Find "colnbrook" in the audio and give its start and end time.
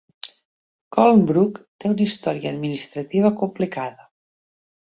0.97-1.59